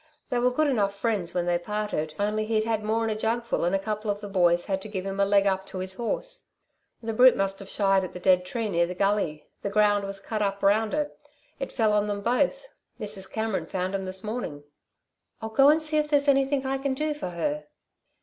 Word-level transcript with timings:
They 0.31 0.39
were 0.39 0.49
good 0.49 0.67
enough 0.67 0.95
friends 0.95 1.35
when 1.35 1.45
they 1.45 1.59
parted 1.59 2.15
only 2.19 2.43
he'd 2.47 2.63
had 2.63 2.83
more'n 2.83 3.11
a 3.11 3.15
jugful, 3.15 3.63
and 3.63 3.75
a 3.75 3.77
couple 3.77 4.09
of 4.09 4.19
the 4.19 4.27
boys 4.27 4.65
had 4.65 4.81
to 4.81 4.87
give 4.87 5.05
him 5.05 5.19
a 5.19 5.25
leg 5.25 5.45
up 5.45 5.67
to 5.67 5.77
his 5.77 5.93
horse. 5.93 6.47
The 7.03 7.13
brute 7.13 7.37
must've 7.37 7.69
shied 7.69 8.03
at 8.03 8.11
the 8.13 8.19
dead 8.19 8.43
tree 8.43 8.67
near 8.67 8.87
the 8.87 8.95
gully, 8.95 9.47
the 9.61 9.69
ground 9.69 10.05
was 10.05 10.19
cut 10.19 10.41
up 10.41 10.63
round 10.63 10.95
it. 10.95 11.15
It 11.59 11.71
fell 11.71 11.93
on 11.93 12.07
them 12.07 12.21
both. 12.23 12.67
Mrs. 12.99 13.31
Cameron 13.31 13.67
found 13.67 13.93
'm 13.93 14.05
this 14.05 14.23
morning." 14.23 14.63
"I'll 15.39 15.49
go 15.49 15.69
and 15.69 15.79
see 15.79 15.97
if 15.97 16.09
there's 16.09 16.27
anything 16.27 16.65
I 16.65 16.79
can 16.79 16.95
do 16.95 17.13
for 17.13 17.29
her." 17.29 17.65